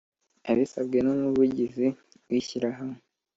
[0.49, 1.87] Abisabwe n Umuvugizi
[2.29, 2.99] w Ishyirahamwe